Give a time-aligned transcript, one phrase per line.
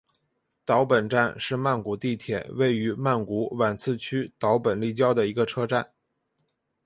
[0.65, 5.93] 岛本站是曼谷地铁位于曼谷挽赐区岛本立交的一个车站。